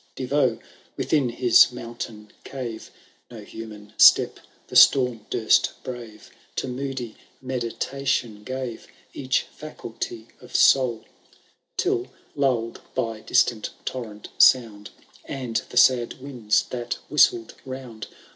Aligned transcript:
De 0.15 0.25
Vaux, 0.25 0.57
within 0.97 1.29
his 1.29 1.71
mountain 1.71 2.31
cave, 2.43 2.89
(No 3.29 3.41
human 3.43 3.93
step 3.99 4.39
the 4.65 4.75
storm 4.75 5.27
durst 5.29 5.73
brave,) 5.83 6.31
To 6.55 6.67
moody 6.67 7.15
meditation 7.39 8.43
gave 8.43 8.85
i 8.87 8.91
Each 9.13 9.43
faculty 9.43 10.29
of 10.39 10.55
soul,^ 10.55 11.03
| 11.43 11.77
Till, 11.77 12.07
luird 12.35 12.79
by 12.95 13.19
distant 13.19 13.69
torrent 13.85 14.29
sound. 14.39 14.89
And 15.25 15.57
the 15.69 15.77
sad 15.77 16.19
winds 16.19 16.63
that 16.71 16.95
whistled 17.07 17.53
round. 17.63 18.07